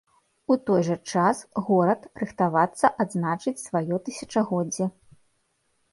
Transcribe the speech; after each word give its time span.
У 0.53 0.55
той 0.67 0.81
жа 0.87 0.95
час 1.11 1.41
горад 1.67 2.01
рыхтавацца 2.23 2.93
адзначыць 3.05 3.57
сваё 3.67 3.95
тысячагоддзе. 4.09 4.93